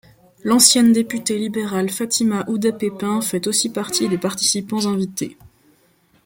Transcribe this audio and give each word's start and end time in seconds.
L'ancienne 0.43 0.93
députée 0.93 1.37
libérale 1.37 1.91
Fatima 1.91 2.43
Houda-Pepin 2.47 3.21
fait 3.21 3.45
aussi 3.45 3.69
partie 3.71 4.09
des 4.09 4.17
participants 4.17 4.87
invités. 4.87 5.37